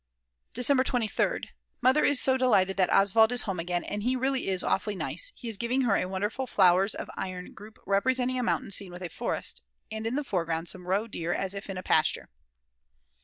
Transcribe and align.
December 0.55 0.83
23rd. 0.83 1.49
Mother 1.79 2.03
is 2.03 2.19
so 2.19 2.35
delighted 2.35 2.75
that 2.75 2.91
Oswald 2.91 3.31
is 3.31 3.43
home 3.43 3.59
again 3.59 3.83
and 3.83 4.01
he 4.01 4.15
really 4.15 4.47
is 4.47 4.63
awfully 4.63 4.95
nice; 4.95 5.31
he 5.35 5.47
is 5.47 5.57
giving 5.57 5.81
her 5.81 5.95
a 5.95 6.05
wonderful 6.07 6.47
flowers 6.47 6.95
of 6.95 7.07
iron 7.15 7.53
group 7.53 7.77
representing 7.85 8.39
a 8.39 8.41
mountain 8.41 8.71
scene 8.71 8.91
with 8.91 9.03
a 9.03 9.09
forest, 9.09 9.61
and 9.91 10.07
in 10.07 10.15
the 10.15 10.23
foreground 10.23 10.67
some 10.67 10.87
roe 10.87 11.05
deer 11.05 11.33
as 11.33 11.53
if 11.53 11.69
in 11.69 11.77
a 11.77 11.83
pasture. 11.83 12.29